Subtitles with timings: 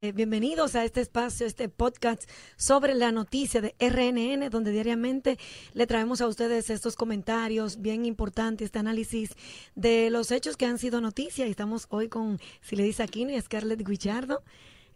[0.00, 5.38] Eh, bienvenidos a este espacio, este podcast sobre la noticia de RNN, donde diariamente
[5.74, 9.30] le traemos a ustedes estos comentarios bien importantes, este análisis
[9.74, 11.48] de los hechos que han sido noticia.
[11.48, 14.44] Y estamos hoy con Siledi Aquino y Scarlett Guichardo,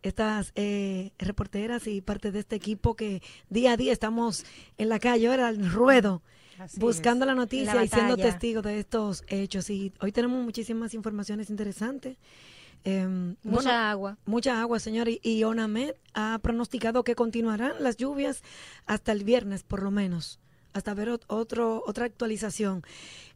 [0.03, 4.45] estas eh, reporteras y parte de este equipo que día a día estamos
[4.79, 6.23] en la calle, ahora al ruedo.
[6.77, 9.69] buscando la noticia y siendo testigos de estos hechos.
[9.69, 12.19] Y hoy tenemos muchísimas informaciones interesantes.
[12.85, 14.19] Em, mucha agua.
[14.27, 15.09] Mucha agua, señor.
[15.09, 18.43] Y, ONAMED ha pronosticado que continuarán las lluvias
[18.87, 20.41] hasta el viernes, por lo menos,
[20.73, 22.83] hasta ver otro, otra actualización.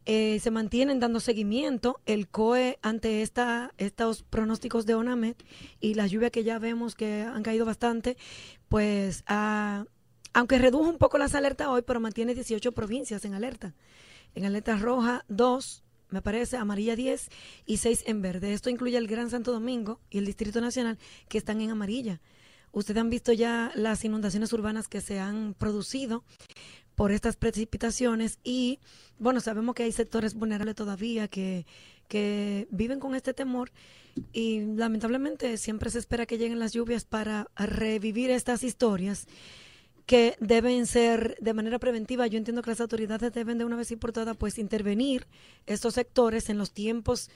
[0.05, 5.35] Eh, se mantienen dando seguimiento el COE ante esta, estos pronósticos de ONAMED
[5.81, 8.17] y la lluvia que ya vemos que han caído bastante,
[8.69, 13.73] pues aunque redujo un poco las alertas hoy, pero mantiene 18 provincias en alerta.
[14.35, 17.29] En alerta roja, 2, me parece, amarilla 10
[17.65, 18.53] y 6 en verde.
[18.53, 22.21] Esto incluye el Gran Santo Domingo y el Distrito Nacional que están en amarilla.
[22.71, 26.23] Ustedes han visto ya las inundaciones urbanas que se han producido
[26.95, 28.79] por estas precipitaciones y,
[29.19, 31.65] bueno, sabemos que hay sectores vulnerables todavía que,
[32.07, 33.71] que viven con este temor
[34.33, 39.27] y lamentablemente siempre se espera que lleguen las lluvias para revivir estas historias
[40.07, 42.25] que deben ser de manera preventiva.
[42.27, 45.27] Yo entiendo que las autoridades deben de una vez y por todas pues intervenir
[45.67, 47.29] estos sectores en los tiempos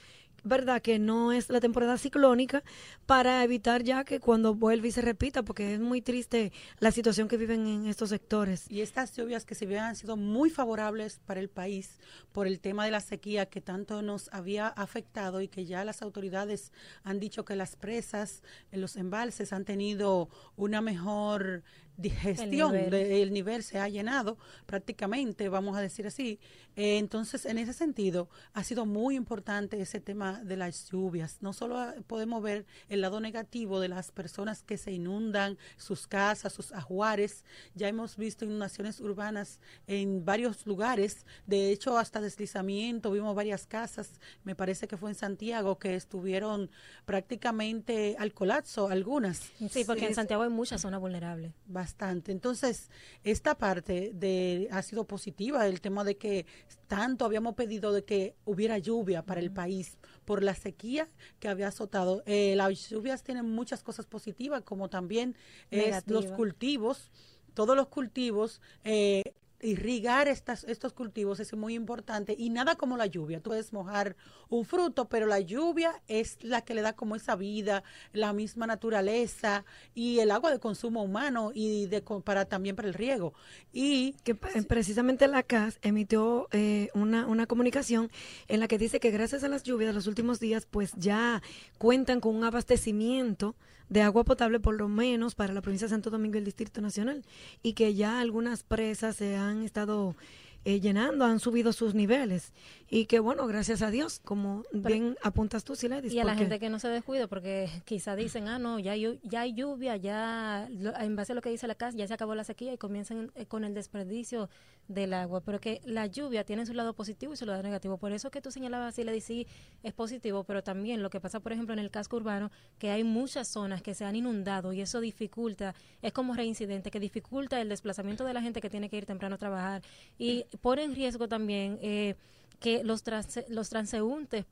[0.44, 2.64] verdad que no es la temporada ciclónica
[3.06, 7.28] para evitar ya que cuando vuelva y se repita porque es muy triste la situación
[7.28, 11.40] que viven en estos sectores y estas lluvias que se habían sido muy favorables para
[11.40, 12.00] el país
[12.32, 16.02] por el tema de la sequía que tanto nos había afectado y que ya las
[16.02, 16.72] autoridades
[17.04, 21.64] han dicho que las presas los embalses han tenido una mejor
[22.02, 26.40] digestión del nivel se ha llenado prácticamente, vamos a decir así.
[26.76, 31.38] Eh, entonces, en ese sentido, ha sido muy importante ese tema de las lluvias.
[31.42, 36.08] No solo ah, podemos ver el lado negativo de las personas que se inundan sus
[36.08, 37.44] casas, sus ajuares.
[37.76, 41.26] Ya hemos visto inundaciones urbanas en varios lugares.
[41.46, 43.12] De hecho, hasta deslizamiento.
[43.12, 46.72] Vimos varias casas, me parece que fue en Santiago, que estuvieron
[47.06, 49.52] prácticamente al colapso, algunas.
[49.70, 51.91] Sí, porque en Santiago hay muchas zonas vulnerables bastante.
[52.32, 52.90] Entonces,
[53.24, 56.46] esta parte de ha sido positiva, el tema de que
[56.88, 61.08] tanto habíamos pedido de que hubiera lluvia para el país por la sequía
[61.40, 62.24] que había azotado.
[62.26, 65.36] Eh, las lluvias tienen muchas cosas positivas, como también
[65.70, 67.12] es los cultivos
[67.54, 69.24] todos los cultivos eh,
[69.62, 73.40] irrigar estas, estos cultivos es muy importante y nada como la lluvia.
[73.40, 74.16] Tú puedes mojar
[74.50, 77.84] un fruto, pero la lluvia es la que le da como esa vida,
[78.14, 82.94] la misma naturaleza y el agua de consumo humano y de, para también para el
[82.94, 83.34] riego.
[83.72, 88.12] Y que precisamente la CAS emitió eh, una, una comunicación
[88.48, 91.42] en la que dice que gracias a las lluvias de los últimos días, pues ya
[91.78, 93.56] cuentan con un abastecimiento
[93.92, 96.80] de agua potable por lo menos para la provincia de Santo Domingo y el Distrito
[96.80, 97.26] Nacional
[97.62, 100.16] y que ya algunas presas se han estado
[100.64, 102.54] eh, llenando, han subido sus niveles.
[102.94, 106.12] Y que bueno, gracias a Dios, como bien apuntas tú, Siledis.
[106.12, 109.18] Y a la gente que no se descuida, porque quizá dicen, ah, no, ya hay,
[109.24, 110.68] ya hay lluvia, ya,
[111.00, 113.32] en base a lo que dice la casa, ya se acabó la sequía y comienzan
[113.36, 114.50] eh, con el desperdicio
[114.90, 115.40] del agua.
[115.40, 117.98] Pero que la lluvia tiene su lado positivo y su lado negativo.
[117.98, 119.48] Por eso que tú señalabas, Siledis, sí,
[119.84, 123.06] es positivo, pero también lo que pasa, por ejemplo, en el casco urbano, que hay
[123.06, 127.70] muchas zonas que se han inundado y eso dificulta, es como reincidente, que dificulta el
[127.70, 129.82] desplazamiento de la gente que tiene que ir temprano a trabajar
[130.18, 132.16] y pone en riesgo también eh,
[132.62, 133.04] que los,
[133.50, 134.46] los transeúntes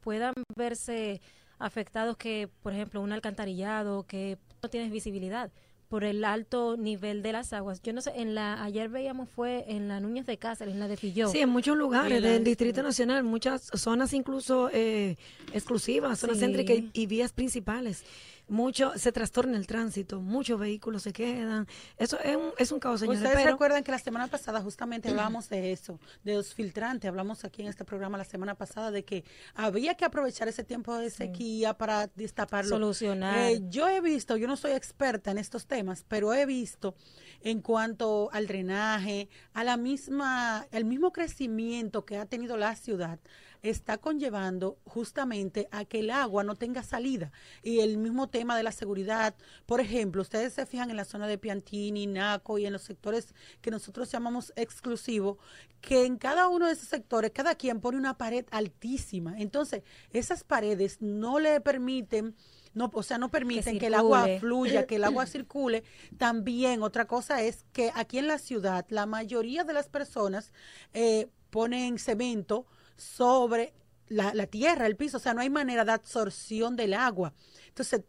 [0.00, 1.22] puedan verse
[1.58, 5.50] afectados que, por ejemplo, un alcantarillado que no tienes visibilidad
[5.88, 7.80] por el alto nivel de las aguas.
[7.82, 10.88] Yo no sé, en la ayer veíamos fue en la Núñez de Cáceres, en la
[10.88, 11.28] de Filló.
[11.28, 15.16] Sí, en muchos lugares del Distrito Nacional, muchas zonas incluso eh,
[15.52, 18.04] exclusivas, zonas céntricas y vías principales
[18.48, 21.66] mucho se trastorna el tránsito, muchos vehículos se quedan.
[21.96, 23.22] Eso es un, es un caos, señores.
[23.22, 27.08] Ustedes recuerdan que la semana pasada justamente hablábamos de eso, de los filtrantes.
[27.08, 30.96] Hablamos aquí en este programa la semana pasada de que había que aprovechar ese tiempo
[30.96, 32.70] de sequía para destaparlo.
[32.70, 33.38] Solucionar.
[33.38, 36.94] Eh, yo he visto, yo no soy experta en estos temas, pero he visto
[37.42, 43.18] en cuanto al drenaje, a la misma, el mismo crecimiento que ha tenido la ciudad
[43.62, 47.30] está conllevando justamente a que el agua no tenga salida.
[47.62, 49.34] Y el mismo tema de la seguridad,
[49.66, 53.34] por ejemplo, ustedes se fijan en la zona de Piantini, Naco y en los sectores
[53.60, 55.38] que nosotros llamamos exclusivos,
[55.80, 59.38] que en cada uno de esos sectores, cada quien pone una pared altísima.
[59.38, 59.82] Entonces,
[60.12, 62.34] esas paredes no le permiten
[62.74, 65.84] no, o sea, no permiten que, el agua fluya, que el agua circule.
[66.16, 70.54] También otra cosa es que aquí en la ciudad la mayoría de las personas
[70.94, 72.66] eh, ponen cemento
[72.96, 73.74] sobre
[74.08, 77.32] la, tierra, el piso, o sea, no hay manera de absorción del agua.
[77.72, 78.02] Entonces,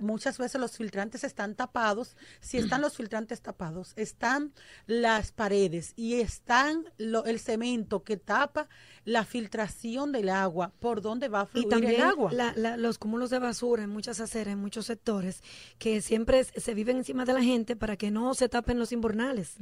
[0.00, 2.16] muchas veces los filtrantes están tapados.
[2.40, 4.52] Si están los filtrantes tapados, están
[4.86, 8.68] las paredes y están el cemento que tapa
[9.04, 12.32] la filtración del agua, por dónde va a fluir y también el agua.
[12.76, 15.42] los cúmulos de basura en muchas aceras, en muchos sectores,
[15.78, 19.56] que siempre se viven encima de la gente para que no se tapen los invernales.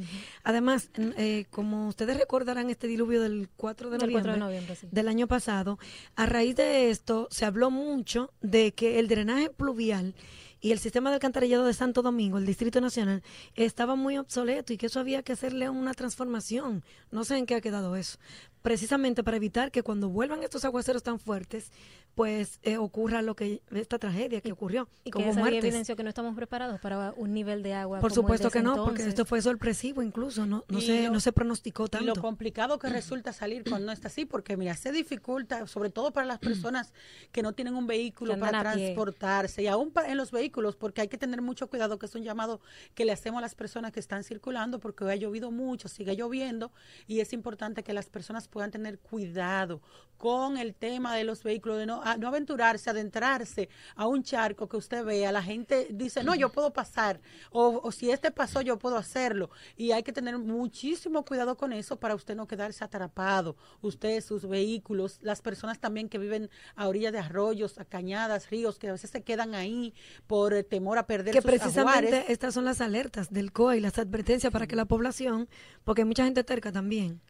[0.44, 5.78] Además, eh, como ustedes recordarán este diluvio del 4 de noviembre, del año pasado,
[6.14, 10.15] a raíz de esto se habló mucho de que el drenaje pluvial
[10.61, 13.23] y el sistema de alcantarillado de Santo Domingo, el Distrito Nacional,
[13.55, 16.83] estaba muy obsoleto y que eso había que hacerle una transformación.
[17.11, 18.19] No sé en qué ha quedado eso
[18.62, 21.71] precisamente para evitar que cuando vuelvan estos aguaceros tan fuertes,
[22.19, 24.88] pues eh, ocurra lo que esta tragedia que ocurrió.
[25.05, 28.00] Y como que evidenció que no estamos preparados para un nivel de agua.
[28.00, 31.87] Por supuesto que no, porque esto fue sorpresivo incluso, no, no, se, no se pronosticó
[31.87, 32.03] tanto.
[32.03, 35.91] Y lo complicado que resulta salir cuando no está así, porque mira, se dificulta, sobre
[35.91, 36.93] todo para las personas
[37.31, 41.19] que no tienen un vehículo para transportarse, y aún en los vehículos, porque hay que
[41.19, 42.61] tener mucho cuidado, que es un llamado
[42.97, 46.17] que le hacemos a las personas que están circulando, porque hoy ha llovido mucho, sigue
[46.17, 46.73] lloviendo,
[47.06, 49.81] y es importante que las personas puedan tener cuidado
[50.17, 54.76] con el tema de los vehículos, de no, no aventurarse, adentrarse a un charco que
[54.76, 55.32] usted vea.
[55.32, 57.20] La gente dice, no, yo puedo pasar,
[57.50, 59.50] o, si este pasó, yo puedo hacerlo.
[59.76, 63.56] Y hay que tener muchísimo cuidado con eso para usted no quedarse atrapado.
[63.81, 68.78] Usted, sus vehículos, las personas también que viven a orillas de arroyos, a cañadas, ríos,
[68.78, 69.94] que a veces se quedan ahí
[70.26, 74.52] por temor a perder que precisamente estas son las alertas del COE y las advertencias
[74.52, 75.49] para que la población,
[75.84, 77.20] porque hay mucha gente terca también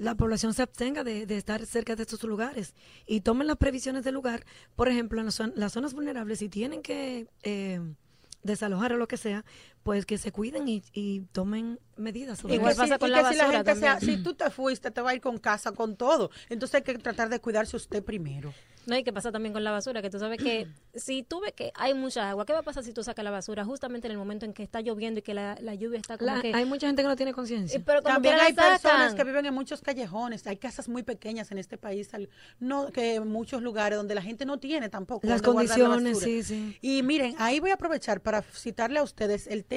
[0.00, 2.74] La población se abstenga de, estar cerca de estos lugares
[3.06, 4.44] y tomen las previsiones del lugar.
[4.74, 7.80] Por ejemplo, en las, zonas vulnerables, si tienen que eh,
[8.42, 9.44] desalojar o lo que sea,
[9.86, 12.40] pues que se cuiden y, tomen medidas.
[12.40, 15.10] Sobre Igual pasa con la basura si la gente si tú te fuiste, te va
[15.10, 16.32] a ir con casa, con todo.
[16.48, 18.52] Entonces hay que tratar de cuidarse usted primero.
[18.86, 21.52] No, hay que pasa también con la basura, que tú sabes que si tú ves
[21.52, 24.12] que hay mucha agua, ¿qué va a pasar si tú sacas la basura justamente en
[24.12, 26.52] el momento en que está lloviendo y que la, lluvia está como que...
[26.52, 27.80] Hay mucha gente que no tiene conciencia.
[28.02, 32.10] También hay personas que viven en muchos callejones, hay casas muy pequeñas en este país,
[32.58, 35.26] no que en muchos lugares donde la gente no tiene tampoco.
[35.28, 36.76] Las condiciones, sí, sí.
[36.80, 39.75] Y miren, ahí voy a aprovechar para citarle a ustedes el tema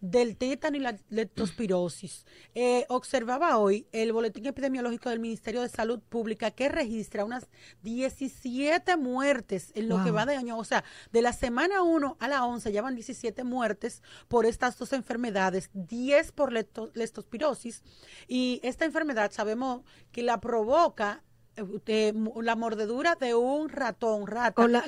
[0.00, 2.26] del tétano y la leptospirosis.
[2.54, 7.48] Eh, observaba hoy el boletín epidemiológico del Ministerio de Salud Pública que registra unas
[7.82, 10.58] 17 muertes en lo que va de año.
[10.58, 14.92] O sea, de la semana 1 a la 11 llevan 17 muertes por estas dos
[14.92, 17.82] enfermedades, 10 por leptospirosis.
[18.28, 21.22] Y esta enfermedad sabemos que la provoca
[21.56, 24.62] eh, la mordedura de un ratón, rata.
[24.62, 24.82] O la,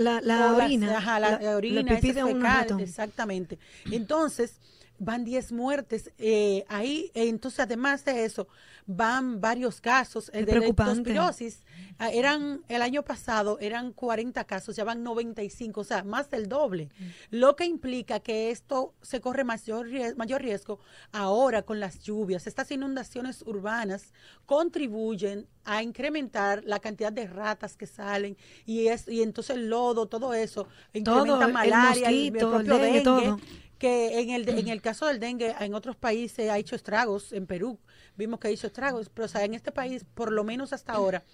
[0.56, 0.98] orina.
[0.98, 1.80] ajá, la, orina,
[2.80, 3.58] exactamente.
[3.90, 4.58] Entonces,
[4.98, 6.12] van 10 muertes.
[6.18, 8.48] Eh, ahí, entonces, además de eso,
[8.86, 11.64] van varios casos eh, de leptospirosis.
[11.98, 16.48] Ah, eran, el año pasado eran 40 casos, ya van 95, o sea, más del
[16.48, 16.88] doble.
[16.98, 17.04] Mm.
[17.30, 20.80] Lo que implica que esto se corre mayor, mayor riesgo
[21.12, 22.46] ahora con las lluvias.
[22.46, 24.12] Estas inundaciones urbanas
[24.44, 28.36] contribuyen a incrementar la cantidad de ratas que salen
[28.66, 33.36] y es y entonces el lodo, todo eso, incrementa malaria, el, propio dengue
[33.78, 37.46] que en el, en el caso del dengue, en otros países ha hecho estragos, en
[37.46, 37.78] Perú
[38.16, 41.24] vimos que ha hecho estragos, pero o en este país, por lo menos hasta ahora,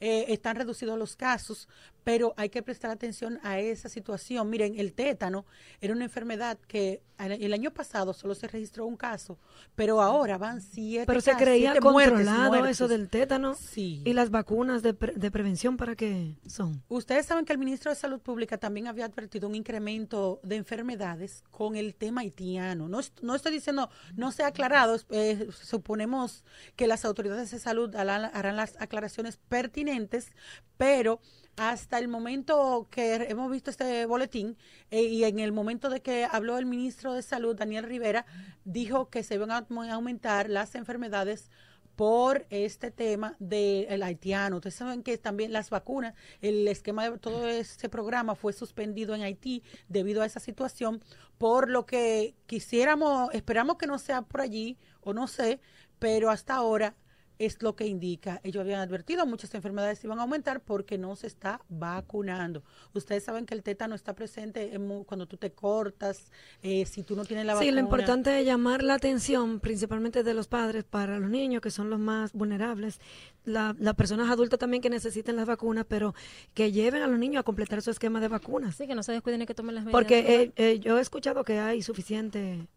[0.00, 1.68] eh, están reducidos los casos,
[2.04, 4.48] pero hay que prestar atención a esa situación.
[4.48, 5.44] Miren, el tétano
[5.80, 9.38] era una enfermedad que el año pasado solo se registró un caso,
[9.74, 14.00] pero ahora van siete Pero se creía controlado eso del tétano sí.
[14.06, 16.82] y las vacunas de, de prevención para qué son.
[16.88, 21.44] Ustedes saben que el ministro de Salud Pública también había advertido un incremento de enfermedades
[21.50, 22.88] con el tema haitiano.
[22.88, 26.42] No, no estoy diciendo, no se ha aclarado, eh, suponemos
[26.74, 29.89] que las autoridades de salud harán las aclaraciones pertinentes
[30.76, 31.20] pero
[31.56, 34.56] hasta el momento que hemos visto este boletín
[34.90, 38.24] eh, y en el momento de que habló el ministro de Salud, Daniel Rivera,
[38.64, 41.50] dijo que se van a aumentar las enfermedades
[41.96, 44.56] por este tema del haitiano.
[44.56, 49.20] Ustedes saben que también las vacunas, el esquema de todo este programa fue suspendido en
[49.20, 51.02] Haití debido a esa situación,
[51.36, 55.60] por lo que quisiéramos, esperamos que no sea por allí, o no sé,
[55.98, 56.94] pero hasta ahora
[57.40, 58.38] es lo que indica.
[58.44, 62.62] Ellos habían advertido, muchas enfermedades iban a aumentar porque no se está vacunando.
[62.92, 64.70] Ustedes saben que el tétano está presente
[65.06, 66.30] cuando tú te cortas,
[66.62, 67.70] eh, si tú no tienes la vacuna.
[67.70, 71.70] Sí, lo importante es llamar la atención, principalmente de los padres, para los niños que
[71.70, 73.00] son los más vulnerables,
[73.46, 76.14] las personas adultas también que necesiten las vacunas, pero
[76.52, 78.76] que lleven a los niños a completar su esquema de vacunas.
[78.76, 79.98] Sí, que no se descuiden y que tomen las medidas.
[79.98, 82.68] Porque eh, eh, yo he escuchado que hay suficiente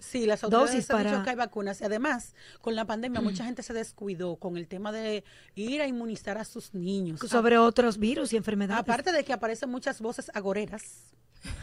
[0.00, 1.80] Sí, las autoridades han dicho que hay vacunas.
[1.80, 5.86] Y además, con la pandemia, mucha gente se descuidó con el tema de ir a
[5.86, 7.20] inmunizar a sus niños.
[7.20, 8.82] Sobre otros virus y enfermedades.
[8.82, 11.14] Aparte de que aparecen muchas voces agoreras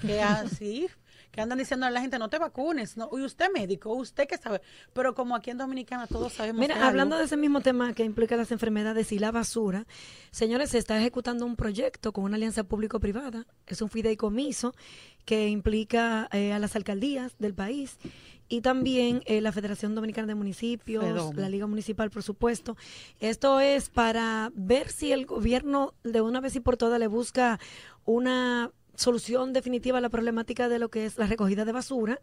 [0.02, 0.88] que así
[1.32, 4.38] que andan diciendo a la gente no te vacunes, no, y usted médico, usted que
[4.38, 4.62] sabe,
[4.94, 6.60] pero como aquí en Dominicana todos sabemos.
[6.60, 9.86] Mira, hablando de ese mismo tema que implica las enfermedades y la basura,
[10.32, 14.74] señores, se está ejecutando un proyecto con una alianza público-privada, es un fideicomiso
[15.26, 17.98] que implica eh, a las alcaldías del país
[18.50, 22.78] y también eh, la Federación Dominicana de Municipios, la Liga Municipal, por supuesto.
[23.20, 27.60] Esto es para ver si el gobierno de una vez y por todas le busca
[28.06, 32.20] una solución definitiva a la problemática de lo que es la recogida de basura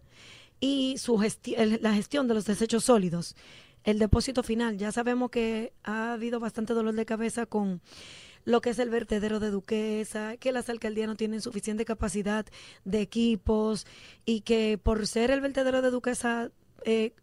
[0.60, 1.18] y su
[1.80, 3.34] la gestión de los desechos sólidos.
[3.84, 7.80] El depósito final, ya sabemos que ha habido bastante dolor de cabeza con
[8.44, 12.44] lo que es el vertedero de Duquesa, que las alcaldías no tienen suficiente capacidad
[12.84, 13.86] de equipos
[14.26, 16.50] y que por ser el vertedero de Duquesa
[16.84, 17.14] eh,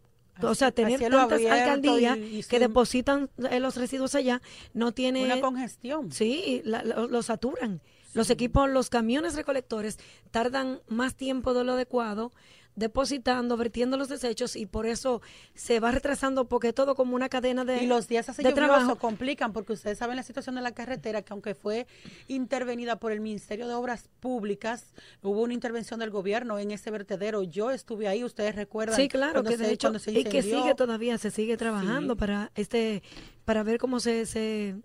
[0.41, 2.17] o sea, tener tantas alcaldías
[2.48, 4.41] que depositan eh, los residuos allá,
[4.74, 5.24] no tiene...
[5.24, 6.12] Una congestión.
[6.12, 7.81] Sí, lo, saturan.
[8.13, 9.98] Los equipos, los camiones recolectores
[10.32, 12.32] tardan más tiempo de lo adecuado
[12.75, 15.22] depositando, vertiendo los desechos y por eso
[15.53, 18.96] se va retrasando porque todo como una cadena de Y los días así de trabajo
[18.96, 21.86] complican porque ustedes saben la situación de la carretera que aunque fue
[22.27, 27.44] intervenida por el Ministerio de Obras Públicas, hubo una intervención del gobierno en ese vertedero.
[27.44, 28.96] Yo estuve ahí, ustedes recuerdan.
[28.96, 33.03] Sí, claro, que de hecho y que sigue todavía, se sigue trabajando para este
[33.46, 34.75] para ver cómo se, se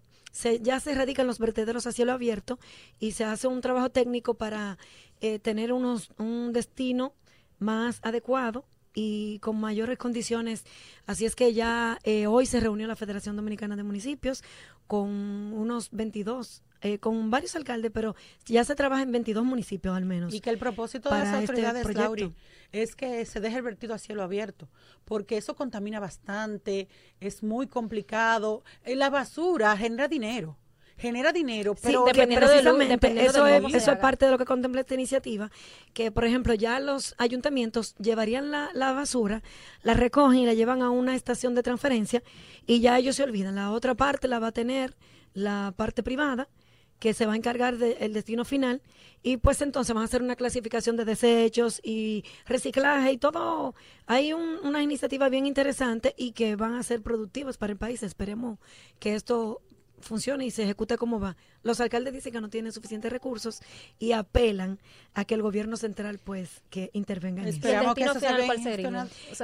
[0.62, 2.58] ya se erradican los vertederos a cielo abierto
[2.98, 4.78] y se hace un trabajo técnico para
[5.20, 7.14] eh, tener unos, un destino
[7.58, 8.64] más adecuado
[8.94, 10.64] y con mayores condiciones.
[11.06, 14.42] Así es que ya eh, hoy se reunió la Federación Dominicana de Municipios
[14.86, 18.14] con unos 22 eh, con varios alcaldes, pero
[18.44, 20.34] ya se trabaja en 22 municipios al menos.
[20.34, 22.34] Y que el propósito de las este autoridades, Lauri,
[22.72, 24.68] es que se deje el vertido a cielo abierto,
[25.04, 26.88] porque eso contamina bastante,
[27.20, 28.62] es muy complicado.
[28.84, 30.58] Eh, la basura genera dinero
[30.98, 35.50] genera dinero, pero dependiendo eso, es, eso es parte de lo que contempla esta iniciativa,
[35.92, 39.42] que por ejemplo ya los ayuntamientos llevarían la, la, basura,
[39.82, 42.22] la recogen y la llevan a una estación de transferencia
[42.66, 43.56] y ya ellos se olvidan.
[43.56, 44.96] La otra parte la va a tener
[45.34, 46.48] la parte privada
[46.98, 48.82] que se va a encargar del destino final
[49.22, 53.74] y pues entonces van a hacer una clasificación de desechos y reciclaje y todo.
[54.06, 58.02] Hay una iniciativa bien interesante y que van a ser productivas para el país.
[58.02, 58.58] Esperemos
[58.98, 59.62] que esto
[60.00, 61.36] funcione y se ejecute como va.
[61.62, 63.60] Los alcaldes dicen que no tienen suficientes recursos
[63.98, 64.78] y apelan
[65.14, 68.18] a que el gobierno central pues que intervenga en Esperamos que eso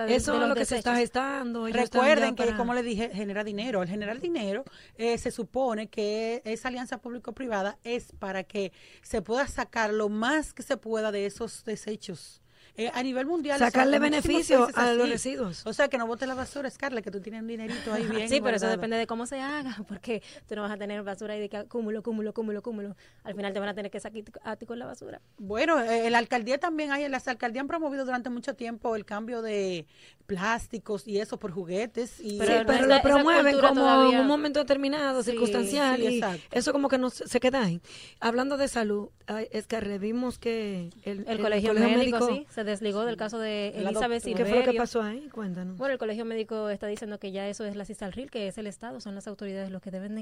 [0.07, 1.67] eso es lo que se está gestando.
[1.67, 3.81] Recuerden que, como le dije, genera dinero.
[3.81, 4.65] Al generar dinero,
[4.97, 10.53] eh, se supone que esa alianza público-privada es para que se pueda sacar lo más
[10.53, 12.42] que se pueda de esos desechos
[12.77, 13.59] eh, a nivel mundial.
[13.59, 15.67] Sacarle beneficio a los residuos.
[15.67, 18.29] O sea, que no bote la basura, Scarlett, que tú tienes un dinerito ahí bien.
[18.29, 21.37] sí, pero eso depende de cómo se haga, porque tú no vas a tener basura
[21.37, 22.97] y de que acúmulo, cúmulo, cúmulo, cúmulo.
[23.25, 25.21] Al final te van a tener que sacar a ti con la basura.
[25.39, 29.43] Bueno, eh, la alcaldía también hay, las alcaldías han promovido durante mucho tiempo el cambio
[29.43, 29.87] de
[30.27, 32.21] plásticos y eso por juguetes.
[32.21, 37.11] Y pero, lo promueven como en un momento determinado, circunstancial, y eso como que no
[37.11, 37.81] se queda ahí.
[38.21, 39.11] Hablando de salud,
[39.51, 44.45] es que vimos que el, colegio, médico, sí, se desligó del caso de Elizabeth ¿Qué
[44.45, 45.29] fue lo que pasó ahí?
[45.29, 45.77] Cuéntanos.
[45.77, 48.67] Bueno, el colegio médico está diciendo que ya eso es la CISALRIL, que es el
[48.67, 50.21] Estado, son las autoridades los que deben de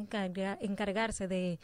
[0.61, 1.59] encargarse de,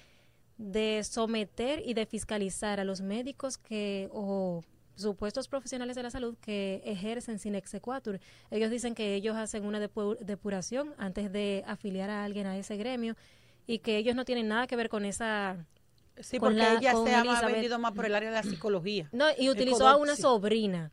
[0.59, 4.63] de someter y de fiscalizar a los médicos que o
[4.97, 8.19] supuestos profesionales de la salud que ejercen sin exequatur.
[8.51, 13.15] Ellos dicen que ellos hacen una depuración antes de afiliar a alguien a ese gremio
[13.67, 15.57] y que ellos no tienen nada que ver con esa
[16.21, 19.09] Sí, porque ella se ha vendido más por el área de la psicología.
[19.13, 20.93] No, y utilizó a una sobrina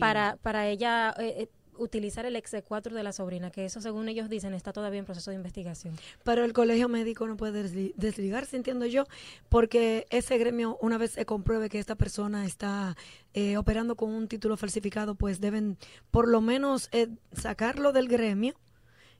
[0.00, 4.28] para, para ella eh, eh, utilizar el exequatur de la sobrina, que eso según ellos
[4.28, 5.94] dicen está todavía en proceso de investigación.
[6.24, 9.04] Pero el colegio médico no puede desligarse, entiendo yo,
[9.48, 12.96] porque ese gremio, una vez se compruebe que esta persona está
[13.32, 15.78] eh, operando con un título falsificado, pues deben
[16.10, 16.90] por lo menos
[17.32, 18.54] sacarlo del gremio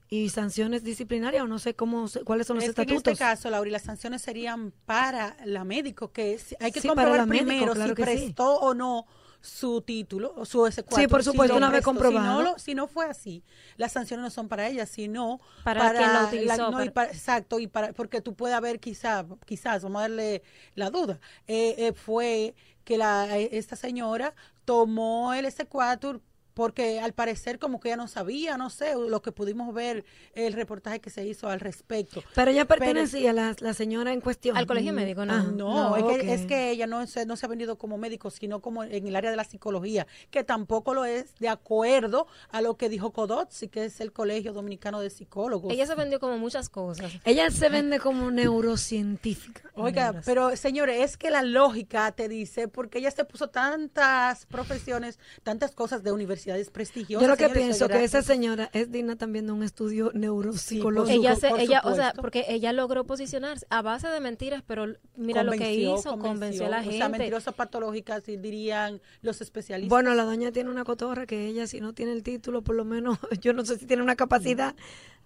[0.09, 3.05] y sanciones disciplinarias o no sé cómo cuáles son los estatutos.
[3.05, 7.75] en este caso, Laura, las sanciones serían para la médico que hay que comprobar primero
[7.75, 9.05] si prestó o no
[9.41, 10.95] su título o su S4.
[10.95, 12.57] Sí, por supuesto, una vez comprobado.
[12.57, 13.43] Si no, fue así,
[13.77, 17.03] las sanciones no son para ella, sino para, para quien la utilizó.
[17.03, 20.41] exacto, y para porque tú puedes haber quizá, quizás, vamos a darle
[20.75, 24.33] la duda, eh, eh, fue que la, esta señora
[24.65, 26.19] tomó el S4
[26.53, 30.53] porque al parecer como que ella no sabía, no sé, lo que pudimos ver el
[30.53, 32.23] reportaje que se hizo al respecto.
[32.35, 34.57] Pero ella pertenecía, la, la, señora en cuestión.
[34.57, 35.33] Al colegio médico, ¿no?
[35.33, 38.29] Ah, no, es, que, es, que, ella no se, no se ha venido como médico,
[38.29, 42.61] sino como en el área de la psicología, que tampoco lo es de acuerdo a
[42.61, 45.71] lo que dijo Codotzi, que es el Colegio Dominicano de Psicólogos.
[45.71, 47.11] Ella se vendió como muchas cosas.
[47.25, 49.61] Ella se vende como neurocientífica.
[49.75, 55.19] Oiga, pero señores, es que la lógica te dice, porque ella se puso tantas profesiones,
[55.43, 56.11] tantas cosas de
[56.49, 61.21] universidades prestigiosas lo que pienso que esa señora es digna también de un estudio neuropsicológico.
[61.21, 65.51] ella, ella o sea, porque ella logró posicionarse a base de mentiras, pero mira lo
[65.51, 66.95] que hizo, convenció, a la gente.
[66.95, 69.89] O sea, mentirosas patológicas, dirían los especialistas.
[69.89, 72.85] Bueno, la doña tiene una cotorra que ella, si no tiene el título, por lo
[72.85, 74.75] menos, yo no sé si tiene una capacidad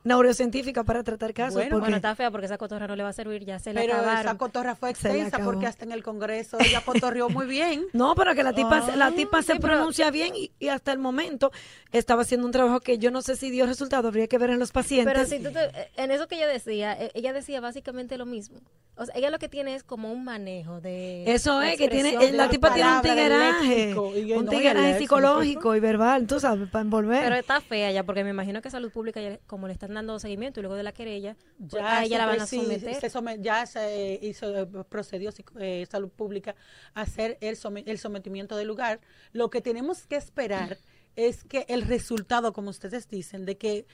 [0.03, 1.55] neurocientífica para tratar casos.
[1.55, 3.81] Bueno, bueno, está fea porque esa cotorra no le va a servir, ya se le
[3.81, 7.86] Pero esa cotorra fue extensa porque hasta en el Congreso ella cotorrió muy bien.
[7.93, 11.51] No, pero que la tipa, la tipa se pronuncia bien y, hasta el momento
[11.91, 14.60] estaba haciendo un trabajo que yo no sé si dio resultado, habría que ver en
[14.60, 15.13] los pacientes.
[15.13, 15.50] Pero si tú
[15.95, 18.60] en eso que ella decía, e, ella decía básicamente lo mismo.
[18.95, 21.24] O sea, ella lo que tiene es como un manejo de...
[21.31, 26.39] Eso es, que tiene, la tipa tiene un tigueraje, un tigueraje psicológico y verbal, tú
[26.39, 27.24] sabes, para envolver.
[27.24, 30.59] Pero está fea ya, porque me imagino que Salud Pública, como le están dando seguimiento
[30.59, 33.41] y luego de la querella, pues, ya ella la van a someter.
[33.41, 36.55] ya se hizo, procedió eh, salud pública
[36.93, 39.00] a hacer el, el sometimiento del lugar.
[39.31, 40.77] Lo que tenemos que esperar
[41.15, 43.85] es que el resultado, como ustedes dicen, de que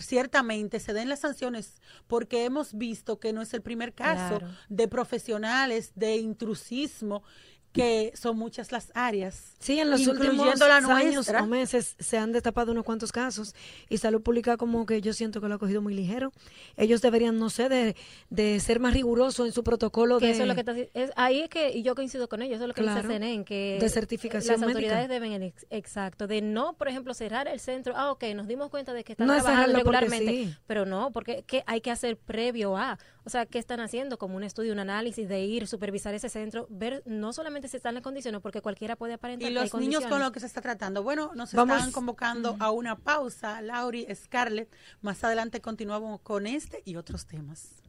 [0.00, 4.88] ciertamente se den las sanciones, porque hemos visto que no es el primer caso de
[4.88, 7.22] profesionales de intrusismo
[7.76, 9.54] que son muchas las áreas.
[9.58, 13.54] Sí, en los últimos años o meses se han destapado unos cuantos casos
[13.88, 16.32] y Salud Pública como que yo siento que lo ha cogido muy ligero.
[16.76, 17.96] Ellos deberían, no sé, de,
[18.30, 20.32] de ser más rigurosos en su protocolo que de...
[20.32, 22.68] Eso es lo que es, ahí es que, y yo coincido con ellos, eso es
[22.68, 27.12] lo que dice CNEN, que de certificación las autoridades deben, exacto, de no, por ejemplo,
[27.14, 31.10] cerrar el centro, ah, ok, nos dimos cuenta de que están trabajando regularmente, pero no,
[31.12, 34.18] porque que hay que hacer previo a, o sea, ¿qué están haciendo?
[34.18, 37.96] Como un estudio, un análisis de ir, supervisar ese centro, ver no solamente si están
[37.96, 39.50] en condiciones, porque cualquiera puede aparentar.
[39.50, 41.02] Y los niños con lo que se está tratando.
[41.02, 44.72] Bueno, nos están convocando a una pausa, Lauri, Scarlett.
[45.00, 47.82] Más adelante continuamos con este y otros temas.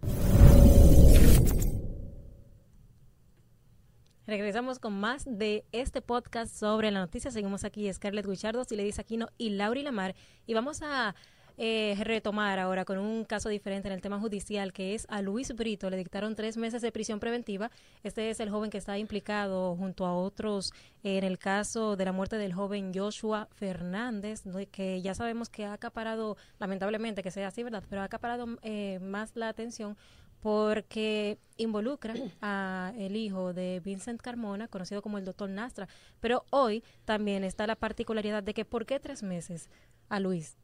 [4.25, 7.29] Regresamos con más de este podcast sobre la noticia.
[7.29, 10.15] Seguimos aquí Scarlett Guichardo, dice Aquino y Lauri Lamar.
[10.47, 11.13] Y vamos a
[11.57, 15.53] eh, retomar ahora con un caso diferente en el tema judicial, que es a Luis
[15.55, 15.89] Brito.
[15.89, 17.71] Le dictaron tres meses de prisión preventiva.
[18.03, 20.71] Este es el joven que está implicado junto a otros
[21.03, 25.73] en el caso de la muerte del joven Joshua Fernández, que ya sabemos que ha
[25.73, 27.83] acaparado, lamentablemente que sea así, ¿verdad?
[27.89, 29.97] Pero ha acaparado eh, más la atención
[30.41, 35.87] porque involucra a el hijo de Vincent Carmona, conocido como el doctor Nastra.
[36.19, 39.69] Pero hoy también está la particularidad de que ¿por qué tres meses
[40.09, 40.55] a Luis?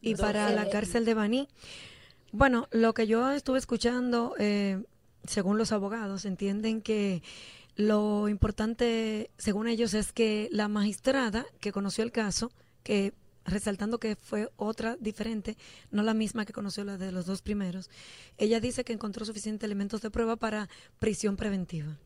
[0.00, 1.48] Y para la cárcel de Baní.
[2.32, 4.82] Bueno, lo que yo estuve escuchando, eh,
[5.24, 7.22] según los abogados, entienden que
[7.76, 12.50] lo importante, según ellos, es que la magistrada que conoció el caso,
[12.82, 13.12] que
[13.44, 15.56] resaltando que fue otra diferente,
[15.90, 17.90] no la misma que conoció la de los dos primeros,
[18.38, 21.98] ella dice que encontró suficientes elementos de prueba para prisión preventiva.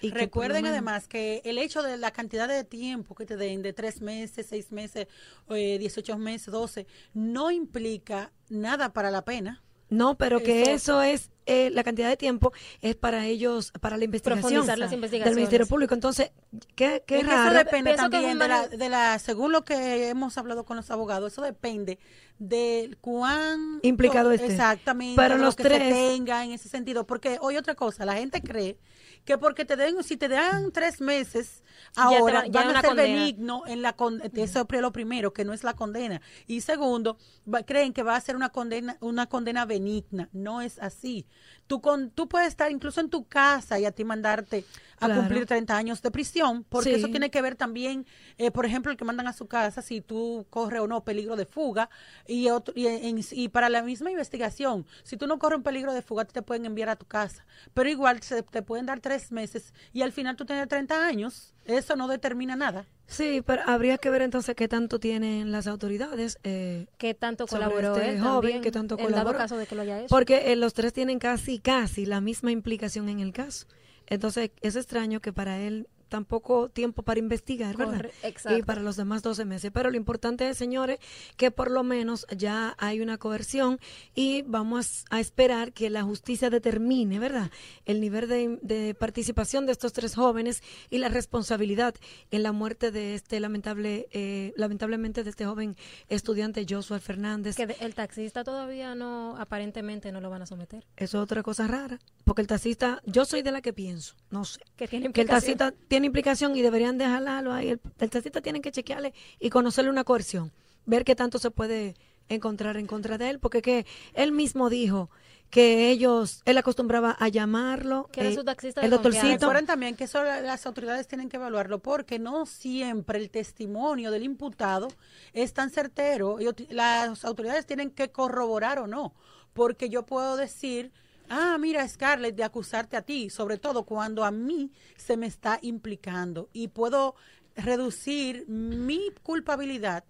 [0.00, 3.72] Y Recuerden además que el hecho de la cantidad de tiempo que te den, de
[3.72, 5.06] tres meses, seis meses,
[5.50, 9.62] eh, 18 meses, 12, no implica nada para la pena.
[9.90, 14.04] No, pero que eso es eh, la cantidad de tiempo es para ellos, para la
[14.04, 15.24] investigación las investigaciones.
[15.24, 15.94] del Ministerio Público.
[15.94, 16.30] Entonces,
[16.74, 17.52] qué, qué raro.
[17.52, 21.32] Eso depende también de la, de la, según lo que hemos hablado con los abogados,
[21.32, 21.98] eso depende
[22.38, 24.52] de cuán implicado esté.
[24.52, 25.16] Exactamente.
[25.16, 25.78] Pero los que tres.
[25.78, 27.06] Se tenga en ese sentido.
[27.06, 28.76] Porque hoy otra cosa, la gente cree
[29.24, 31.62] que porque te den, si te dan tres meses,
[31.96, 33.94] ahora ya van a ser benigno en la
[34.34, 36.20] eso es lo primero, que no es la condena.
[36.46, 37.18] Y segundo,
[37.66, 40.28] creen que va a ser una condena, una condena benigna.
[40.32, 41.26] No es así.
[41.66, 44.64] Tú, con, tú puedes estar incluso en tu casa y a ti mandarte
[45.00, 48.90] a cumplir 30 años de prisión, porque eso tiene que ver también, eh, por ejemplo,
[48.90, 51.88] el que mandan a su casa, si tú corres o no peligro de fuga,
[52.26, 52.88] y, otro, y,
[53.32, 56.66] y, para la misma investigación, si tú no corres un peligro de fuga, te pueden
[56.66, 60.36] enviar a tu casa, pero igual se, te pueden dar tres meses y al final
[60.36, 62.84] tú tienes 30 años, eso no determina nada.
[63.06, 66.38] Sí, pero habría que ver entonces qué tanto tienen las autoridades.
[66.42, 69.38] Eh, qué tanto colaboró este joven, qué tanto colaboró.
[69.38, 70.08] caso de que lo haya hecho.
[70.10, 73.66] Porque eh, los tres tienen casi, casi la misma implicación en el caso.
[74.06, 78.06] Entonces, es extraño que para él tan poco tiempo para investigar, ¿verdad?
[78.22, 78.58] Exacto.
[78.58, 79.70] Y para los demás 12 meses.
[79.72, 80.98] Pero lo importante es, señores,
[81.36, 83.78] que por lo menos ya hay una coerción
[84.14, 87.50] y vamos a esperar que la justicia determine, ¿verdad?
[87.84, 91.94] El nivel de, de participación de estos tres jóvenes y la responsabilidad
[92.30, 95.76] en la muerte de este lamentable, eh, lamentablemente de este joven
[96.08, 97.56] estudiante Joshua Fernández.
[97.56, 100.86] Que el taxista todavía no, aparentemente no lo van a someter.
[100.96, 104.44] Eso es otra cosa rara, porque el taxista, yo soy de la que pienso, no
[104.44, 107.70] sé, Que tiene que el taxista tiene implicación y deberían dejarlo ahí.
[107.70, 110.52] El, el taxista tiene que chequearle y conocerle una coerción,
[110.86, 111.94] ver qué tanto se puede
[112.28, 115.08] encontrar en contra de él, porque que él mismo dijo
[115.48, 119.26] que ellos, él acostumbraba a llamarlo, Que era eh, su taxista el doctorcito.
[119.46, 124.10] Recuerden también que eso la- las autoridades tienen que evaluarlo porque no siempre el testimonio
[124.10, 124.88] del imputado
[125.32, 126.36] es tan certero.
[126.54, 129.14] Ti- las autoridades tienen que corroborar o no,
[129.54, 130.92] porque yo puedo decir,
[131.28, 135.58] ah, mira, Scarlett, de acusarte a ti, sobre todo cuando a mí se me está
[135.62, 137.14] implicando y puedo
[137.56, 140.04] reducir mi culpabilidad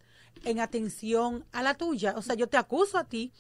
[0.45, 2.15] en atención a la tuya.
[2.17, 3.33] O sea, yo te acuso a ti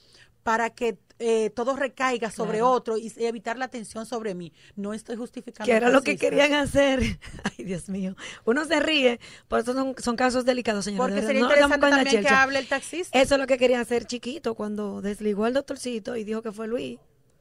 [0.42, 2.70] para que eh, todo recaiga sobre Claro.
[2.70, 4.52] otro y evitar la atención sobre mí.
[4.76, 5.66] No estoy justificando.
[5.66, 7.00] que era lo que querían hacer.
[7.58, 8.16] Ay, Dios mío.
[8.44, 11.14] Uno se ríe, por eso son, son casos delicados, señores.
[11.14, 13.20] Porque sería no interesante también que hable el taxista.
[13.20, 16.66] Eso es lo que quería hacer chiquito cuando desligó al doctorcito y dijo que fue
[16.68, 16.98] Luis.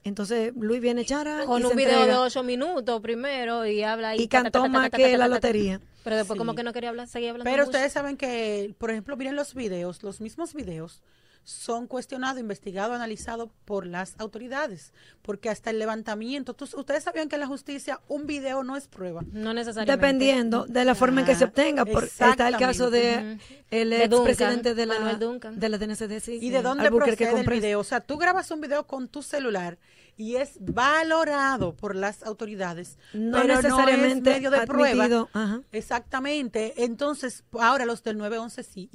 [0.08, 4.16] Entonces Luis viene chara Con y un se video de ocho minutos primero y habla
[4.16, 5.80] y ta, cantó ta, ta, más que la lotería.
[6.04, 6.40] Pero después Sí.
[6.40, 7.72] como que no quería hablar, seguía hablando Pero mucho.
[7.78, 11.02] ustedes saben que, por ejemplo, miren los videos, los mismos videos
[11.44, 17.42] son cuestionados, investigados, analizados por las autoridades, porque hasta el levantamiento, ustedes sabían que en
[17.42, 19.22] la justicia un video no es prueba.
[19.32, 19.92] No necesariamente.
[20.06, 21.86] Dependiendo de la forma en que se obtenga.
[21.86, 23.64] Por, está el caso de Ujú.
[23.72, 25.60] el De expresidente de la, Manuel Duncan.
[25.60, 26.20] de la DNCD.
[26.20, 27.62] sí, ¿Y sí, de dónde procede el Compress.
[27.62, 27.80] video?
[27.80, 29.78] O sea, tú grabas un video con tu celular
[30.18, 35.04] y es valorado por las autoridades, No pero necesariamente no es medio de prueba.
[35.06, 35.62] admitido, ajá.
[35.72, 36.84] Exactamente.
[36.84, 38.90] Entonces, ahora los del 911 sí.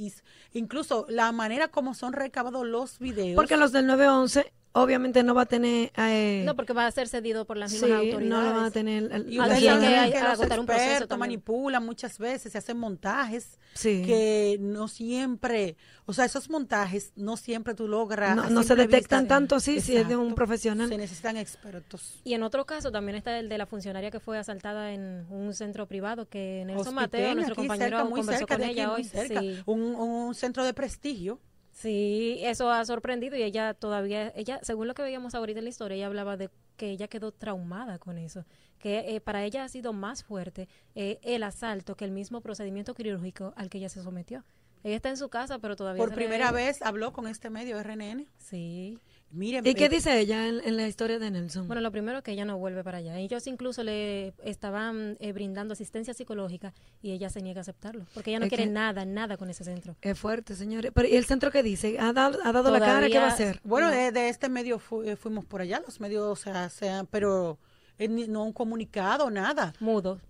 [0.52, 3.36] Incluso la manera como son recabados los videos.
[3.36, 5.92] Porque los del 911 obviamente no va a tener...
[5.96, 8.28] eh, No, porque va a ser cedido por las sí, mismas autoridades.
[8.28, 9.02] no lo van a tener...
[9.28, 12.58] Y ustedes saben que- hay- que los agotar un proceso expertos manipulan muchas veces, se
[12.58, 14.02] hacen montajes Sí.
[14.04, 18.36] que no siempre, o sea, esos montajes no siempre tú logras.
[18.50, 19.34] no, se detectan vista.
[19.34, 20.88] tanto así si es de un profesional.
[20.88, 22.20] Se necesitan expertos.
[22.24, 25.54] Y en otro caso también está el de la funcionaria que fue asaltada en un
[25.54, 28.88] centro privado que Nelson Mateo, Hospitén, nuestro compañero, cerca, muy conversó cerca con aquí, ella
[28.88, 29.04] muy hoy.
[29.04, 29.40] cerca.
[29.40, 29.58] Sí.
[29.66, 31.38] Un, un centro de prestigio.
[31.72, 35.70] Sí, eso ha sorprendido y ella todavía, ella, según lo que veíamos ahorita en la
[35.70, 38.44] historia, ella hablaba de que ella quedó traumada con eso,
[38.78, 42.94] que eh, para ella ha sido más fuerte eh, el asalto que el mismo procedimiento
[42.94, 44.44] quirúrgico al que ella se sometió.
[44.84, 47.78] Ella está en su casa, pero todavía Por primera ve- vez habló con este medio
[47.82, 48.26] RNN.
[48.36, 48.98] Sí.
[49.34, 51.66] Miren, ¿Y qué eh, dice ella en, en la historia de Nelson?
[51.66, 53.18] Bueno, lo primero es que ella no vuelve para allá.
[53.18, 58.30] Ellos incluso le estaban eh, brindando asistencia psicológica y ella se niega a aceptarlo, porque
[58.30, 59.96] ella no Es quiere nada, nada con ese centro.
[60.02, 60.92] es fuerte, señores.
[60.94, 61.98] Pero ¿y el centro qué dice?
[61.98, 63.08] ¿Ha dado, ha dado la cara?
[63.08, 63.58] ¿Qué va a hacer?
[63.64, 63.94] Bueno, No.
[63.94, 67.58] de, de este medio fu- eh, fuimos por allá, los medios, o sea, sean, pero
[67.98, 69.72] eh, no un comunicado, nada.
[69.80, 70.20] Mudo.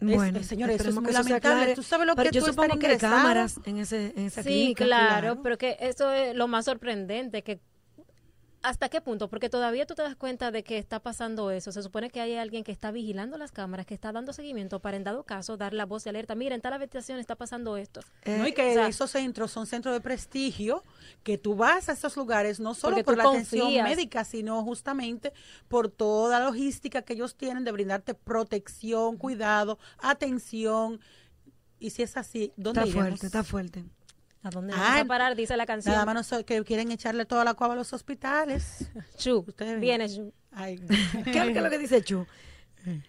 [0.00, 1.74] Bueno, es- señores, eso es muy que lamentable.
[1.74, 4.42] Tú sabes lo Pero que yo tú supongo que hay cámaras en, ese, en esa
[4.42, 4.84] Sí, clínica.
[4.86, 5.42] claro, claro.
[5.42, 7.60] pero que eso es lo más sorprendente, que
[8.66, 9.28] ¿hasta qué punto?
[9.28, 11.70] Porque todavía tú te das cuenta de que está pasando eso.
[11.70, 14.96] Se supone que hay alguien que está vigilando las cámaras, que está dando seguimiento para,
[14.96, 16.34] en dado caso, dar la voz de alerta.
[16.34, 18.00] Mira, en tal habitación está pasando esto.
[18.24, 18.46] Eh, ¿no?
[18.48, 20.82] Y que o sea- esos centros son centros de prestigio,
[21.22, 25.32] que tú vas a esos lugares no solo por la atención médica, sino justamente
[25.68, 31.00] por toda la logística que ellos tienen de brindarte protección, cuidado, atención.
[31.78, 33.08] Y si es así, ¿dónde está iremos?
[33.20, 33.84] fuerte, está fuerte.
[34.46, 35.34] ¿A dónde Ah, vamos a parar?
[35.34, 35.92] Dice la canción.
[35.92, 38.88] Nada más no que quieren echarle toda la cuava a los hospitales.
[39.18, 39.44] Chu,
[39.80, 40.32] viene Chu.
[40.52, 40.78] Ay.
[41.24, 42.26] ¿Qué, es lo que dice Chu?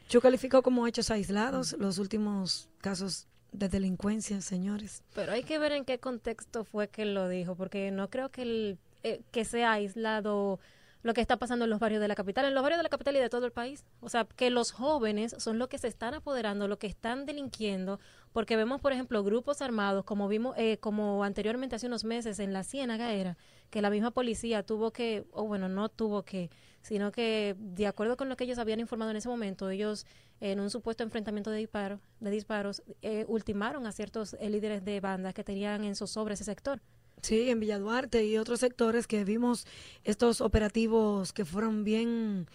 [0.07, 5.03] Chu calificó como hechos aislados los últimos casos de delincuencia, señores.
[5.13, 8.41] Pero hay que ver en qué contexto fue que lo dijo, porque no creo que,
[8.41, 10.59] el, eh, que sea aislado
[11.03, 12.89] lo que está pasando en los barrios de la capital, en los barrios de la
[12.89, 13.85] capital y de todo el país.
[14.01, 17.99] O sea, que los jóvenes son los que se están apoderando, los que están delinquiendo,
[18.33, 22.53] porque vemos, por ejemplo, grupos armados, como vimos, eh, como anteriormente hace unos meses en
[22.53, 23.37] la Ciénaga era,
[23.69, 26.49] que la misma policía tuvo que, o bueno, no tuvo que,
[26.81, 30.05] sino que de acuerdo con lo que ellos habían informado en ese momento, ellos
[30.39, 34.99] en un supuesto enfrentamiento de disparos, de disparos, eh, ultimaron a ciertos eh, líderes de
[34.99, 36.81] bandas que tenían en zozobra ese sector.
[37.21, 39.65] Sí, en Villa Duarte y otros sectores que vimos
[40.03, 42.47] estos operativos que fueron bien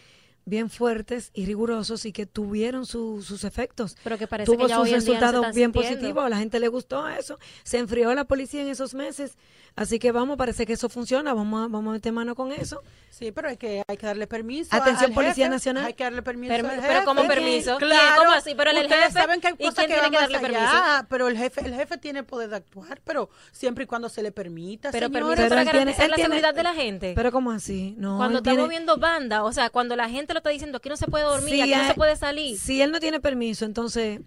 [0.44, 3.96] bien fuertes y rigurosos y que tuvieron su- sus efectos.
[4.02, 5.66] Pero que parece Tuvo que ya sus hoy en día no se resultados están bien
[5.72, 5.98] sintiendo.
[5.98, 9.36] positivos, a la gente le gustó eso, se enfrió la policía en esos meses,
[9.76, 12.82] así que vamos, parece que eso funciona, vamos a, vamos a meter mano con eso.
[13.10, 14.74] Sí, pero hay que, hay que darle permiso.
[14.74, 15.84] Atención, al Policía jefe, Nacional.
[15.84, 16.54] Hay que darle permiso.
[16.54, 17.04] Permi- al pero jefe.
[17.04, 17.76] ¿cómo permiso?
[17.76, 18.22] Claro.
[18.22, 18.54] ¿Cómo así?
[18.56, 21.06] Pero el Ustedes jefe, saben que hay ¿y cosas que tiene que darle allá, permiso?
[21.10, 24.32] Pero el jefe, el jefe tiene poder de actuar, pero siempre y cuando se le
[24.32, 24.90] permita.
[24.92, 25.12] Pero señores.
[25.12, 27.12] permiso Pero para tiene- garantizar él la tiene- seguridad de la gente.
[27.14, 27.94] Pero ¿cómo así?
[27.98, 30.88] No, cuando está tiene- moviendo banda, o sea, cuando la gente lo está diciendo, aquí
[30.88, 32.58] no se puede dormir, Si aquí no se puede salir.
[32.58, 34.20] Si él no tiene permiso, entonces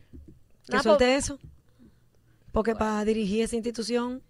[0.69, 1.39] que Ah, suelte eso.
[2.51, 4.23] Porque para dirigir esa institución,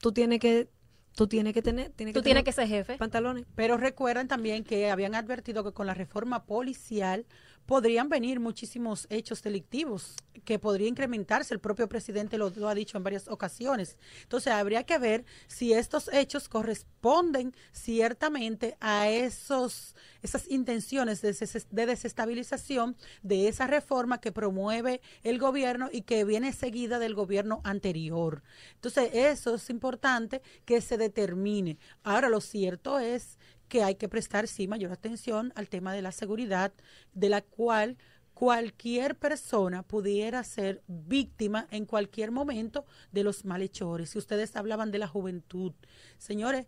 [0.00, 0.68] tú tienes que,
[1.14, 2.96] tú tienes que tener, tienes Tú que tienes tener que ser jefe.
[2.98, 3.44] pantalones.
[3.54, 7.24] Pero recuerdan también que habían advertido que con la reforma policial
[7.68, 11.52] podrían venir muchísimos hechos delictivos, que podría incrementarse.
[11.52, 13.98] El propio presidente lo, ha dicho en varias ocasiones.
[14.22, 21.34] Entonces, habría que ver si estos hechos corresponden ciertamente a esos, esas intenciones de,
[21.70, 27.60] de desestabilización de esa reforma que promueve el gobierno y que viene seguida del gobierno
[27.64, 28.42] anterior.
[28.76, 31.76] Entonces, eso es importante que se determine.
[32.02, 36.12] Ahora, lo cierto es que hay que prestar sí mayor atención al tema de la
[36.12, 36.72] seguridad,
[37.12, 37.96] de la cual
[38.34, 44.10] cualquier persona pudiera ser víctima en cualquier momento de los malhechores.
[44.10, 45.72] Si ustedes hablaban de la juventud,
[46.18, 46.66] señores,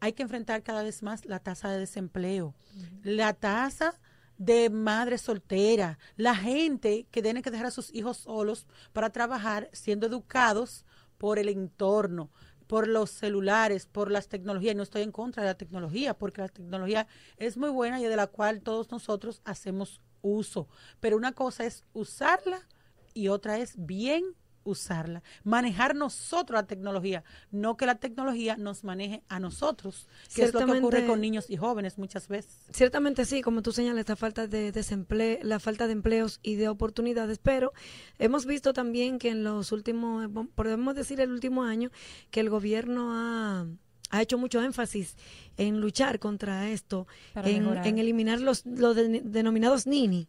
[0.00, 2.54] hay que enfrentar cada vez más la tasa de desempleo,
[3.02, 4.00] la tasa
[4.38, 9.68] de madre soltera, la gente que tiene que dejar a sus hijos solos para trabajar
[9.74, 10.86] siendo educados
[11.18, 12.30] por el entorno,
[12.70, 14.76] por los celulares, por las tecnologías.
[14.76, 18.14] No estoy en contra de la tecnología, porque la tecnología es muy buena y de
[18.14, 20.68] la cual todos nosotros hacemos uso.
[21.00, 22.68] Pero una cosa es usarla
[23.12, 25.22] y otra es bien usarla.
[25.44, 30.60] Manejar nosotros la tecnología, no que la tecnología nos maneje a nosotros, que es lo
[30.60, 32.58] que ocurre con niños y jóvenes muchas veces.
[32.70, 36.68] Ciertamente sí, como tú señalas, esta falta de desempleo, la falta de empleos y de
[36.68, 37.72] oportunidades, pero
[38.18, 41.90] hemos visto también que en los últimos, podemos decir el último año,
[42.30, 43.66] que el gobierno ha,
[44.10, 45.16] ha hecho mucho énfasis
[45.56, 47.06] en luchar contra esto,
[47.50, 50.28] en, en eliminar los, los de- denominados NINI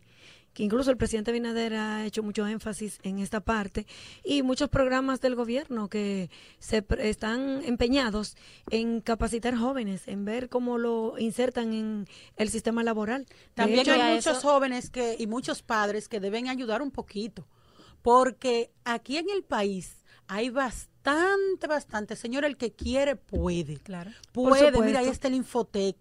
[0.53, 3.85] que incluso el presidente Binader ha hecho mucho énfasis en esta parte
[4.23, 8.35] y muchos programas del gobierno que se están empeñados
[8.69, 13.25] en capacitar jóvenes, en ver cómo lo insertan en el sistema laboral.
[13.53, 17.47] También hecho, hay muchos eso- jóvenes que y muchos padres que deben ayudar un poquito,
[18.01, 22.15] porque aquí en el país hay bastante, bastante.
[22.15, 23.77] Señor, el que quiere puede.
[23.77, 24.11] Claro.
[24.31, 25.95] Puede, mira, ahí está el Infotec.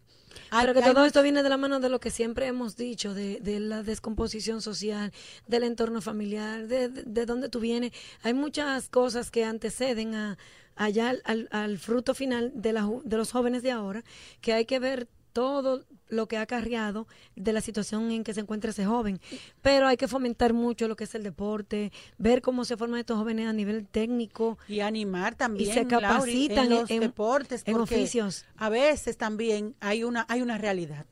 [0.63, 3.41] Pero que todo esto viene de la mano de lo que siempre hemos dicho, de,
[3.41, 5.13] de la descomposición social,
[5.47, 7.93] del entorno familiar, de, de, de dónde tú vienes.
[8.23, 10.39] Hay muchas cosas que anteceden a
[10.77, 14.03] allá al, al- al fruto final de, la, de los jóvenes de ahora,
[14.41, 18.41] que hay que ver todo lo que ha acarreado de la situación en que se
[18.41, 19.21] encuentra ese joven.
[19.63, 23.17] Pero hay que fomentar mucho lo que es el deporte, ver cómo se forman estos
[23.19, 28.45] jóvenes a nivel técnico, y animar también y se en los en- deportes en oficios.
[28.57, 31.07] a veces también hay una hay una realidad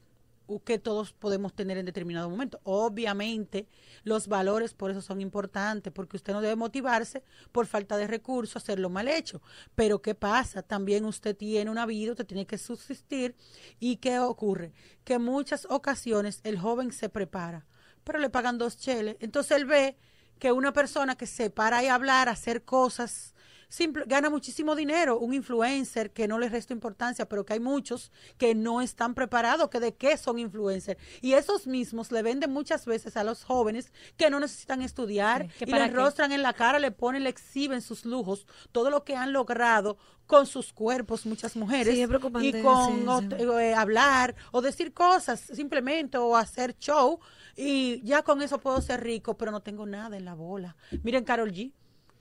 [0.64, 2.60] que todos podemos tener en determinado momento.
[2.64, 3.68] Obviamente,
[4.02, 8.56] los valores por eso son importantes, porque usted no debe motivarse por falta de recursos
[8.56, 9.42] a hacerlo mal hecho.
[9.74, 10.62] Pero ¿qué pasa?
[10.62, 13.36] También usted tiene una vida, usted tiene que subsistir.
[13.78, 14.72] ¿Y qué ocurre?
[15.04, 17.66] Que en muchas ocasiones el joven se prepara,
[18.04, 19.16] pero le pagan dos cheles.
[19.20, 19.96] Entonces él ve
[20.38, 23.34] que una persona que se para a hablar, hacer cosas,
[23.68, 28.10] simple, gana muchísimo dinero, un influencer que no le resta importancia, pero que hay muchos
[28.36, 31.00] que no están preparados, que de qué son influencers.
[31.20, 35.64] Y esos mismos le venden muchas veces a los jóvenes que no necesitan estudiar Sí,
[35.64, 39.04] ¿que y le rostran en la cara, le ponen, le exhiben sus lujos, todo lo
[39.04, 44.60] que han logrado con sus cuerpos, muchas mujeres, Sí, y con sí, eh, hablar o
[44.60, 47.18] decir cosas simplemente o hacer show
[47.56, 50.76] y ya con eso puedo ser rico, pero no tengo nada en la bola.
[51.02, 51.72] Miren Carol G.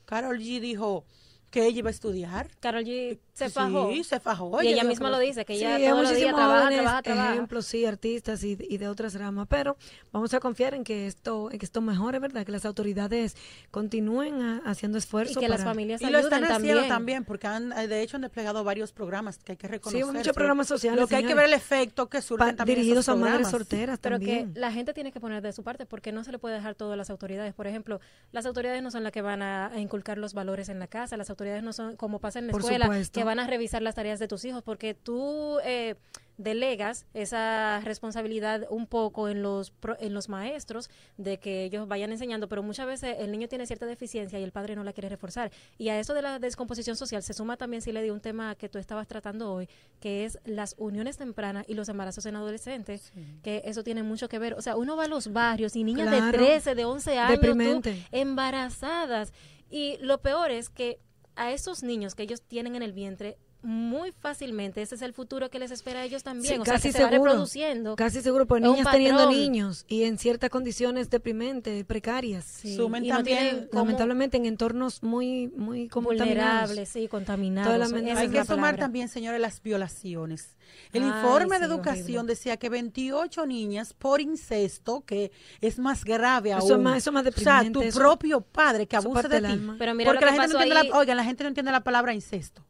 [0.05, 1.05] Carol G dijo
[1.49, 2.49] que ella iba a estudiar.
[2.59, 3.89] Carol G se Sí, fajó.
[4.03, 4.61] se fajó.
[4.63, 7.01] y ella misma lo dice, que Sí, ella hay todos los días trabaja, jóvenes trabaja,
[7.03, 7.33] trabaja.
[7.33, 9.77] ejemplos, sí, artistas y, y de otras ramas, pero
[10.11, 12.45] vamos a confiar en que esto, en que esto mejore, ¿verdad?
[12.45, 13.35] Que las autoridades
[13.71, 16.87] continúen a- haciendo Y esfuerzos que las familias Y lo ayuden están haciendo también.
[16.89, 20.05] también, porque han, eh, de hecho han desplegado varios programas que hay que reconocer.
[20.05, 23.05] muchos programas sociales, Lo que hay que ver el efecto que surgen pa- también dirigidos
[23.05, 24.53] esos a madres solteras Pero también.
[24.53, 26.75] que la gente tiene que poner de su parte porque no se le puede dejar
[26.75, 27.53] todo a las autoridades.
[27.53, 27.99] Por ejemplo,
[28.31, 31.15] las autoridades no son las que van a, a inculcar los valores en la casa,
[31.17, 33.19] las autoridades no son como pasa en la Por escuela, supuesto.
[33.19, 35.59] que van a revisar las tareas de tus hijos porque tú...
[35.63, 35.95] Eh,
[36.37, 42.47] delegas esa responsabilidad un poco en los en los maestros de que ellos vayan enseñando,
[42.47, 45.51] pero muchas veces el niño tiene cierta deficiencia y el padre no la quiere reforzar.
[45.77, 48.55] Y a eso de la descomposición social se suma también, si le di un tema
[48.55, 49.67] que tú estabas tratando hoy,
[49.99, 54.37] que es las uniones tempranas y los embarazos en adolescentes, que eso tiene mucho que
[54.39, 54.53] ver.
[54.53, 59.33] O sea, uno va a los barrios y niñas de 13, de 11 años embarazadas.
[59.69, 60.99] Y lo peor es que
[61.37, 65.49] a esos niños que ellos tienen en el vientre, muy fácilmente ese es el futuro
[65.49, 66.61] que les espera a ellos también.
[66.61, 67.95] o casi sea, seguro, reproduciendo.
[67.95, 72.45] Casi seguro, por niñas teniendo niños y en ciertas condiciones deprimentes, precarias.
[72.75, 77.93] Sumen también, lamentablemente, en entornos muy, muy vulnerables, sí, contaminados.
[78.17, 80.55] Hay que sumar también, señores, las violaciones.
[80.93, 86.63] El informe de educación decía que 28 niñas por incesto, que es más grave aún.
[86.63, 87.79] Eso es más, eso más deprimente.
[87.79, 89.61] O sea, tu propio padre que abuse de ti.
[89.77, 92.13] Pero mira Porque la gente no entiende la, oiga, la gente no entiende la palabra
[92.13, 92.63] incesto.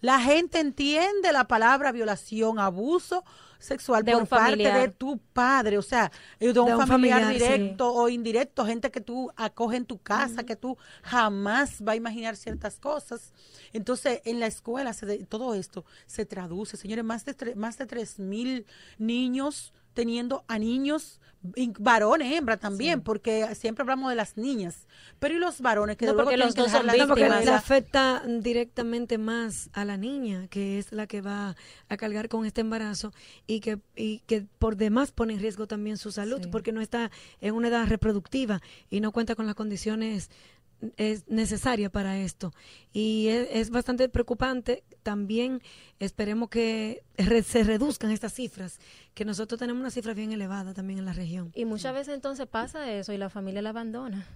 [0.00, 3.24] La gente entiende la palabra violación, abuso
[3.58, 8.90] sexual por parte de tu padre, o sea, de un, familiar, directo o indirecto, gente
[8.90, 13.32] que tú acoges en tu casa, que tú jamás va a imaginar ciertas cosas.
[13.72, 18.18] Entonces, en la escuela se todo esto se traduce, señores, más de más de tres
[18.18, 18.66] mil
[18.98, 21.20] niños teniendo a niños
[21.80, 24.86] varones, hembra también, porque siempre hablamos de las niñas,
[25.18, 29.70] pero y los varones que no, porque los dos son porque le afecta directamente más
[29.72, 31.56] a la niña, que es la que va
[31.88, 33.12] a cargar con este embarazo
[33.48, 37.10] y que y que por demás pone en riesgo también su salud, porque no está
[37.40, 40.30] en una edad reproductiva y no cuenta con las condiciones
[40.96, 42.52] es necesaria para esto.
[42.92, 44.84] Y es, bastante preocupante.
[45.02, 45.62] También
[45.98, 47.02] esperemos que
[47.44, 48.78] se reduzcan estas cifras
[49.14, 51.52] que nosotros tenemos una cifra bien elevada también en la región.
[51.54, 54.26] Y muchas veces entonces pasa eso y la familia la abandona.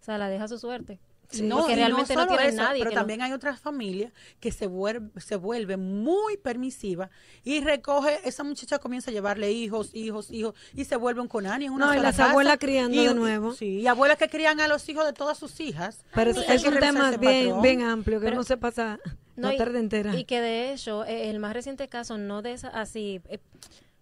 [0.00, 1.00] O sea la deja a su suerte
[1.42, 2.82] no, realmente no, tiene nadie.
[2.84, 7.10] Pero también hay otras familias que se vuelve, se vuelve muy permisiva
[7.42, 11.66] y recoge, esa muchacha comienza a llevarle hijos, hijos, hijos y se vuelven con Ani
[11.66, 13.52] en una No, y las abuelas criando de nuevo.
[13.54, 16.04] Sí, y abuelas que crían a los hijos de todas sus hijas.
[16.14, 18.98] Pero es, un tema bien, bien amplio que no se pasa
[19.36, 20.16] la tarde entera.
[20.16, 23.20] Y que de hecho, eh, el más reciente caso, no de esa, así...
[23.28, 23.38] Eh,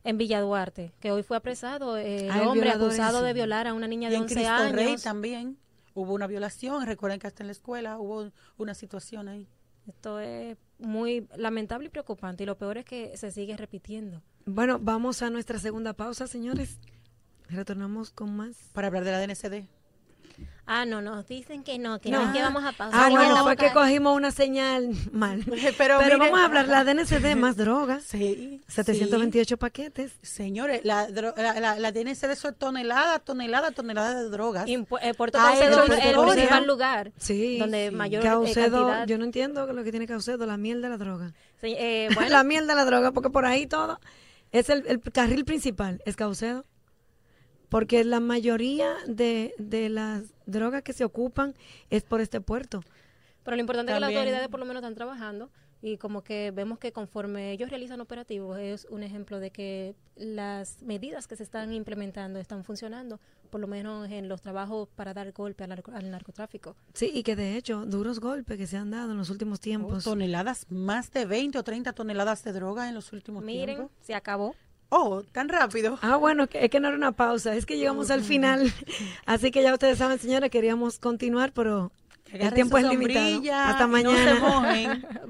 [0.05, 3.87] en Villa Duarte, que hoy fue apresado el ah, hombre acusado de violar a una
[3.87, 4.73] niña de y 11 años.
[4.73, 5.59] Rey también
[5.95, 9.49] hubo una violación, recuerden que hasta en la escuela hubo una situación ahí.
[9.87, 14.23] Esto es muy lamentable y preocupante y lo peor es que se sigue repitiendo.
[14.47, 16.79] Bueno, vamos a nuestra segunda pausa, señores.
[17.49, 18.57] Retornamos con más.
[18.73, 19.69] Para hablar de la DNCD.
[20.65, 23.01] Ah, no, nos dicen que no, que no, que vamos a pausar.
[23.03, 25.45] Ah, no, fue que cogimos una señal mal.
[25.79, 28.05] Pero, vamos a hablar, la DNCD más drogas.
[28.05, 28.63] Sí.
[28.69, 30.13] 728 paquetes.
[30.23, 34.69] Señores, la, la, la, DNCD son toneladas, toneladas, toneladas de drogas.
[34.69, 39.07] Y eh, Puerto Caucedo es el principal lugar sí, donde mayor Caucedo, cantidad.
[39.07, 41.33] Yo no entiendo lo que tiene Caucedo, la miel de la droga.
[41.61, 42.31] Sí, eh, bueno.
[42.31, 43.99] la miel de la droga, porque por ahí todo
[44.53, 46.65] es el, el carril principal, es Caucedo
[47.73, 51.55] porque la mayoría de, de las drogas que se ocupan
[51.91, 52.83] es por este puerto.
[53.45, 55.51] Pero lo importante es que las autoridades por lo menos están trabajando
[55.83, 60.81] y como que vemos que conforme ellos realizan operativos es un ejemplo de que las
[60.83, 63.19] medidas que se están implementando están funcionando,
[63.51, 66.77] por lo menos en los trabajos para dar golpe al, narcotráfico.
[66.95, 70.05] Sí, y que de hecho, duros golpes que se han dado en los últimos tiempos.
[70.05, 73.77] toneladas, más de 20 o 30 toneladas de droga en los últimos tiempos.
[73.77, 74.55] Miren, se acabó.
[74.95, 75.99] Oh, tan rápido.
[76.03, 78.71] Ah, bueno, es que no era una pausa, es que llegamos al final.
[79.25, 81.91] Así que ya ustedes saben, señora, queríamos continuar, pero
[82.31, 83.41] el tiempo es limitado.
[83.55, 85.01] Hasta mañana.